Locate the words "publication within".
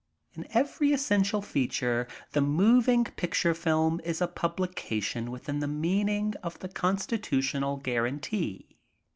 4.27-5.59